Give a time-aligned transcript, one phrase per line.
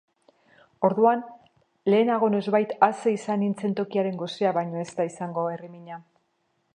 [0.87, 1.19] Orduan
[1.93, 6.05] lehenago noizbait ase izan nintzen tokiaren gosea baino ez da izango herrimina.